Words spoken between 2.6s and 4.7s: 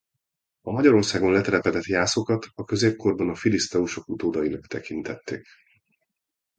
középkorban a filiszteusok utódainak